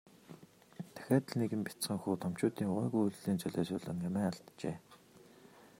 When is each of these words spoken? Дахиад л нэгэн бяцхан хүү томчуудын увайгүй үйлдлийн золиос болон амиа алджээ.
Дахиад 0.95 1.25
л 1.31 1.37
нэгэн 1.41 1.61
бяцхан 1.65 1.97
хүү 1.99 2.15
томчуудын 2.21 2.71
увайгүй 2.73 3.01
үйлдлийн 3.03 3.41
золиос 3.41 3.69
болон 3.73 3.97
амиа 4.07 4.25
алджээ. 4.29 4.75